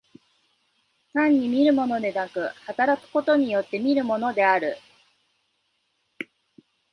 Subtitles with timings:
[1.13, 4.79] 単に見るものでなく、働くことによって見るものである。